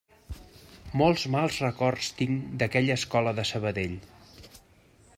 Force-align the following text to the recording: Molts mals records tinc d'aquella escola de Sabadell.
Molts 1.01 1.25
mals 1.35 1.59
records 1.65 2.09
tinc 2.23 2.49
d'aquella 2.63 2.99
escola 3.01 3.35
de 3.41 3.49
Sabadell. 3.51 3.97